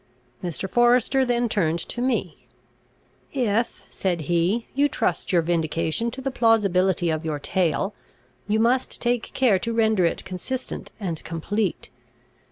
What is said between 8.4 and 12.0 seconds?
you must take care to render it consistent and complete.